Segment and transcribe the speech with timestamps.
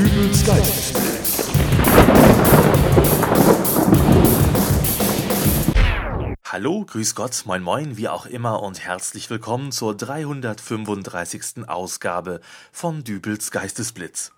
[0.00, 1.50] Dübels Geistesblitz.
[6.46, 11.68] Hallo, grüß Gott, moin moin, wie auch immer und herzlich willkommen zur 335.
[11.68, 12.40] Ausgabe
[12.72, 14.32] von Dübels Geistesblitz.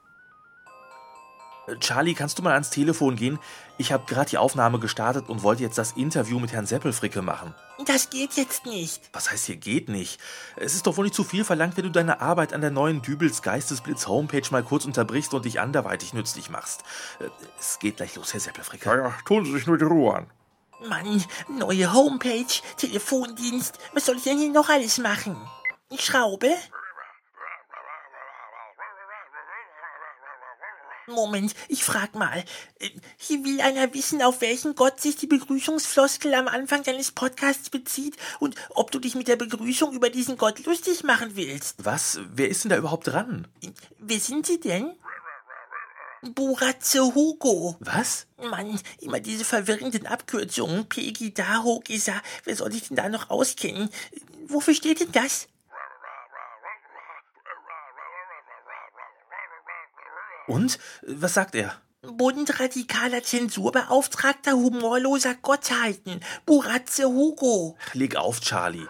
[1.79, 3.39] Charlie, kannst du mal ans Telefon gehen?
[3.79, 7.55] Ich habe gerade die Aufnahme gestartet und wollte jetzt das Interview mit Herrn Seppelfricke machen.
[7.87, 9.09] Das geht jetzt nicht.
[9.13, 10.21] Was heißt hier geht nicht?
[10.57, 13.01] Es ist doch wohl nicht zu viel verlangt, wenn du deine Arbeit an der neuen
[13.01, 16.83] Dübels Geistesblitz Homepage mal kurz unterbrichst und dich anderweitig nützlich machst.
[17.21, 17.29] Äh,
[17.59, 18.89] es geht gleich los, Herr Seppelfricke.
[18.89, 20.27] Ja, ja, tun Sie sich nur die Ruhe an.
[20.89, 25.37] Mann, neue Homepage, Telefondienst, was soll ich denn hier noch alles machen?
[25.91, 26.51] Ich schraube?
[31.07, 32.45] Moment, ich frag mal.
[32.79, 37.71] Äh, Hier will einer wissen, auf welchen Gott sich die Begrüßungsfloskel am Anfang deines Podcasts
[37.71, 41.85] bezieht und ob du dich mit der Begrüßung über diesen Gott lustig machen willst.
[41.85, 42.21] Was?
[42.33, 43.49] Wer ist denn da überhaupt dran?
[43.99, 44.93] Wer sind Sie denn?
[46.23, 47.77] Buratze Hugo.
[47.81, 48.27] Was?
[48.39, 50.89] Mann, immer diese verwirrenden Abkürzungen.
[50.89, 52.15] Pegi, Daho, Gisa.
[52.45, 53.91] Wer soll sich denn da noch auskennen?
[54.47, 55.49] Wofür steht denn das?
[60.47, 60.79] Und?
[61.07, 61.81] Was sagt er?
[62.03, 66.21] Bundradikaler Zensurbeauftragter humorloser Gottheiten.
[66.47, 67.77] Buratze Hugo.
[67.93, 68.87] Leg auf, Charlie.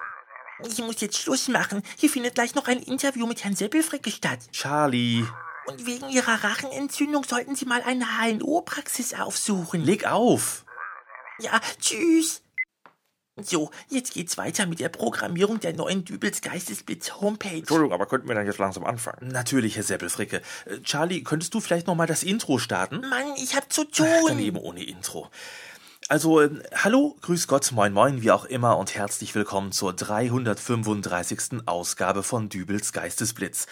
[0.66, 1.82] Ich muss jetzt Schluss machen.
[1.96, 4.38] Hier findet gleich noch ein Interview mit Herrn Seppelfricke statt.
[4.52, 5.24] Charlie.
[5.66, 9.84] Und wegen Ihrer Rachenentzündung sollten Sie mal eine HNO-Praxis aufsuchen.
[9.84, 10.64] Leg auf.
[11.38, 12.42] Ja, tschüss.
[13.40, 17.56] So, jetzt geht's weiter mit der Programmierung der neuen Dübels Geistesblitz Homepage.
[17.56, 19.28] Entschuldigung, aber könnten wir dann jetzt langsam anfangen?
[19.28, 20.42] Natürlich, Herr Seppelfricke.
[20.66, 23.00] Äh, Charlie, könntest du vielleicht noch mal das Intro starten?
[23.00, 24.38] Mann, ich hab zu Ach, dann tun.
[24.38, 25.30] eben ohne Intro.
[26.08, 31.62] Also, äh, hallo, grüß Gott, moin moin, wie auch immer und herzlich willkommen zur 335.
[31.64, 33.66] Ausgabe von Dübels Geistesblitz.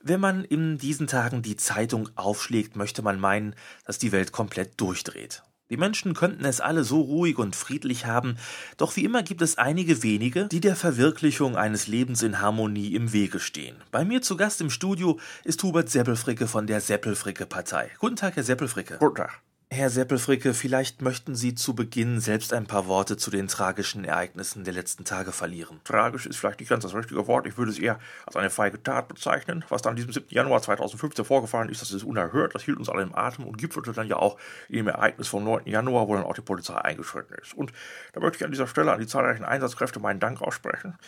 [0.00, 4.80] Wenn man in diesen Tagen die Zeitung aufschlägt, möchte man meinen, dass die Welt komplett
[4.80, 5.42] durchdreht.
[5.72, 8.36] Die Menschen könnten es alle so ruhig und friedlich haben,
[8.76, 13.14] doch wie immer gibt es einige wenige, die der Verwirklichung eines Lebens in Harmonie im
[13.14, 13.76] Wege stehen.
[13.90, 17.90] Bei mir zu Gast im Studio ist Hubert Seppelfricke von der Seppelfricke-Partei.
[17.98, 18.98] Guten Tag, Herr Seppelfricke.
[18.98, 19.40] Guten Tag.
[19.74, 24.64] Herr Seppelfricke, vielleicht möchten Sie zu Beginn selbst ein paar Worte zu den tragischen Ereignissen
[24.64, 25.80] der letzten Tage verlieren.
[25.84, 27.46] Tragisch ist vielleicht nicht ganz das richtige Wort.
[27.46, 29.64] Ich würde es eher als eine feige Tat bezeichnen.
[29.70, 30.26] Was dann am diesem 7.
[30.28, 32.54] Januar 2015 vorgefallen ist, das ist unerhört.
[32.54, 34.36] Das hielt uns alle im Atem und gipfelte dann ja auch
[34.68, 35.62] in dem Ereignis vom 9.
[35.64, 37.54] Januar, wo dann auch die Polizei eingeschritten ist.
[37.54, 37.72] Und
[38.12, 40.98] da möchte ich an dieser Stelle an die zahlreichen Einsatzkräfte meinen Dank aussprechen.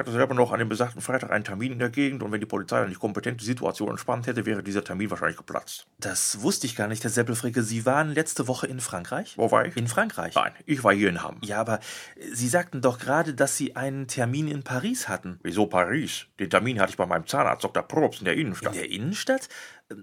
[0.00, 2.40] Ich hatte selber noch an dem besagten Freitag einen Termin in der Gegend und wenn
[2.40, 5.84] die Polizei dann nicht kompetent die Situation entspannt hätte, wäre dieser Termin wahrscheinlich geplatzt.
[5.98, 7.62] Das wusste ich gar nicht, Herr Seppelfricke.
[7.62, 9.34] Sie waren letzte Woche in Frankreich?
[9.36, 9.76] Wo war ich?
[9.76, 10.34] In Frankreich?
[10.34, 11.36] Nein, ich war hier in Hamm.
[11.42, 11.80] Ja, aber
[12.32, 15.38] Sie sagten doch gerade, dass Sie einen Termin in Paris hatten.
[15.42, 16.24] Wieso Paris?
[16.38, 17.82] Den Termin hatte ich bei meinem Zahnarzt Dr.
[17.82, 18.72] Probst in der Innenstadt.
[18.72, 19.50] In der Innenstadt?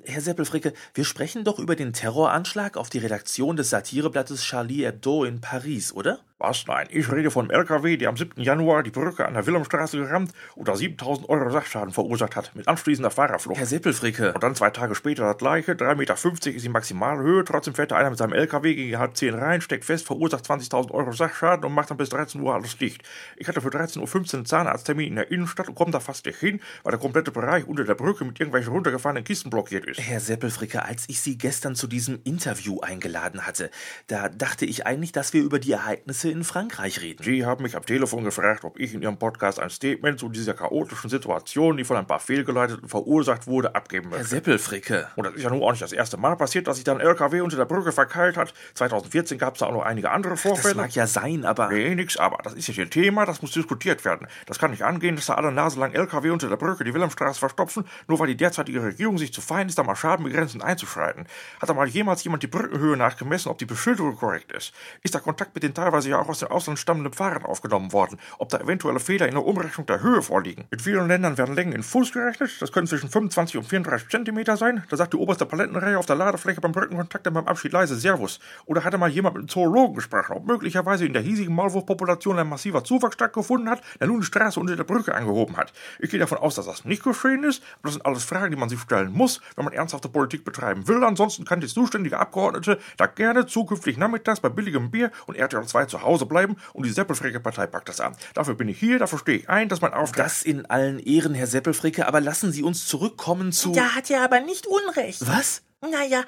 [0.06, 5.24] Herr Seppelfricke, wir sprechen doch über den Terroranschlag auf die Redaktion des Satireblattes Charlie Hebdo
[5.24, 6.20] in Paris, oder?
[6.40, 6.68] Was?
[6.68, 8.40] Nein, ich rede vom LKW, der am 7.
[8.40, 12.68] Januar die Brücke an der Wilhelmstraße gerammt und da 7000 Euro Sachschaden verursacht hat, mit
[12.68, 13.58] anschließender Fahrerflucht.
[13.58, 17.74] Herr Seppelfricke, Und dann zwei Tage später das gleiche, 3,50 Meter ist die Maximalhöhe, trotzdem
[17.74, 21.12] fährt da einer mit seinem LKW gegen halb 10 rein, steckt fest, verursacht 20.000 Euro
[21.12, 23.02] Sachschaden und macht dann bis 13 Uhr alles dicht.
[23.38, 26.38] Ich hatte für 13.15 Uhr einen Zahnarzttermin in der Innenstadt und komme da fast nicht
[26.38, 30.00] hin, weil der komplette Bereich unter der Brücke mit irgendwelchen runtergefahrenen Kisten blockiert ist.
[30.00, 33.72] Herr Seppelfricke, als ich Sie gestern zu diesem Interview eingeladen hatte,
[34.06, 37.24] da dachte ich eigentlich, dass wir über die Ereignisse in Frankreich reden.
[37.24, 40.54] Sie haben mich am Telefon gefragt, ob ich in Ihrem Podcast ein Statement zu dieser
[40.54, 44.36] chaotischen Situation, die von ein paar Fehlgeleiteten verursacht wurde, abgeben Herr möchte.
[44.36, 46.94] Seppelfricke, Und das ist ja nun auch nicht das erste Mal passiert, dass sich da
[46.94, 48.54] ein LKW unter der Brücke verkeilt hat.
[48.76, 50.76] 2014 gab es da auch noch einige andere das Vorfälle.
[50.76, 51.70] mag ja sein, aber...
[51.70, 54.28] Nee, nix, aber das ist jetzt ein Thema, das muss diskutiert werden.
[54.46, 57.40] Das kann nicht angehen, dass da alle Nase lang LKW unter der Brücke die Wilhelmstraße
[57.40, 61.28] verstopfen, nur weil die derzeitige Regierung sich zu fein ist, da mal schadenbegrenzend einzuschreiten.
[61.62, 64.74] Hat da mal jemals jemand die Brückenhöhe nachgemessen, ob die Beschilderung korrekt ist?
[65.04, 68.20] Ist da Kontakt mit den teilweise ja auch aus dem Ausland stammenden Fahrern aufgenommen worden?
[68.38, 70.66] Ob da eventuelle Fehler in der Umrechnung der Höhe vorliegen?
[70.72, 74.58] Mit vielen Ländern werden Längen in Fuß gerechnet, das können zwischen 25 und 34 Zentimeter
[74.58, 74.84] sein.
[74.90, 78.40] Da sagt die oberste Palettenreihe auf der Ladefläche beim Brückenkontakt dann beim Abschied leise Servus.
[78.66, 82.40] Oder hat da mal jemand mit einem Zoologen gesprochen, ob möglicherweise in der hiesigen Maulwurfpopulation
[82.40, 85.74] ein massiver Zuwachs stattgefunden hat, der nun die Straße unter der Brücke angehoben hat.
[86.00, 88.58] Ich gehe davon aus, dass das nicht geschehen ist, aber das sind alles Fragen, die
[88.58, 91.04] man sich stellen muss, wenn man ernsthafte Politik betreiben will.
[91.04, 95.86] Ansonsten kann die zuständige Abgeordnete da gerne zukünftig nachmittags bei billigem Bier und RTL 2
[95.86, 98.16] zu Hause bleiben und die Seppelfricke Partei packt das an.
[98.34, 100.26] Dafür bin ich hier, dafür stehe ich ein, dass mein Auftrag...
[100.26, 103.72] Das in allen Ehren, Herr Seppelfricke, aber lassen Sie uns zurückkommen zu...
[103.72, 105.28] Da hat er aber nicht Unrecht.
[105.28, 105.62] Was?
[105.82, 106.24] Naja,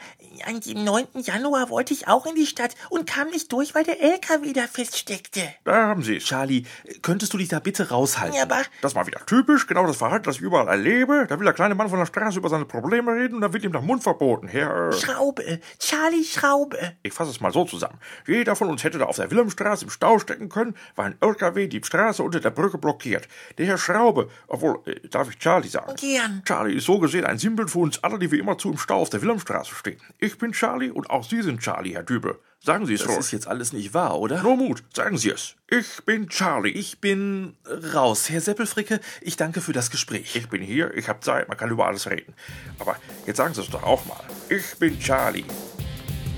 [0.45, 1.07] an dem 9.
[1.23, 4.67] Januar wollte ich auch in die Stadt und kam nicht durch, weil der LKW da
[4.67, 5.41] feststeckte.
[5.63, 6.25] Da haben Sie es.
[6.25, 6.65] Charlie,
[7.01, 8.35] könntest du dich da bitte raushalten?
[8.37, 11.25] Ja, aber Das war wieder typisch, genau das Verhalten, das ich überall erlebe.
[11.27, 13.63] Da will der kleine Mann von der Straße über seine Probleme reden und da wird
[13.63, 14.47] ihm der Mund verboten.
[14.47, 16.77] Herr, Schraube, Charlie Schraube.
[17.01, 17.97] ich fasse es mal so zusammen.
[18.27, 21.65] Jeder von uns hätte da auf der Wilhelmstraße im Stau stecken können, weil ein LKW
[21.65, 23.27] die Straße unter der Brücke blockiert.
[23.57, 25.95] Der Herr Schraube, obwohl, äh, darf ich Charlie sagen?
[25.95, 26.43] Gern.
[26.45, 29.09] Charlie ist so gesehen ein Sinnbild für uns alle, die wir immerzu im Stau auf
[29.09, 29.99] der Wilhelmstraße stehen.
[30.19, 32.39] Ich bin Charlie und auch Sie sind Charlie, Herr Dübe.
[32.61, 33.31] Sagen Sie es Das ist ruhig.
[33.31, 34.43] jetzt alles nicht wahr, oder?
[34.43, 35.55] Nur Mut, sagen Sie es.
[35.69, 36.71] Ich bin Charlie.
[36.71, 37.55] Ich, Ich bin
[37.93, 38.29] raus.
[38.29, 40.35] Herr Seppelfricke, ich danke für das Gespräch.
[40.35, 42.33] ich bin hier, ich habe Zeit, man kann über alles reden.
[42.79, 44.19] Aber jetzt sagen Sie es doch auch mal.
[44.49, 45.45] Ich bin Charlie.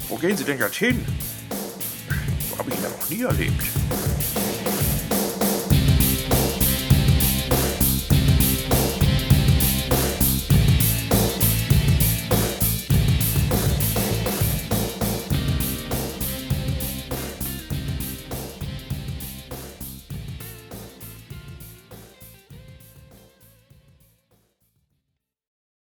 [0.09, 1.03] Wo gehen Sie denn jetzt hin?
[2.51, 3.63] So habe ich ihn ja noch nie erlebt.